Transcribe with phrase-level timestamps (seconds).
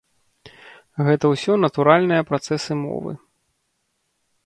[1.09, 3.11] Гэта ўсё натуральныя працэсы мовы.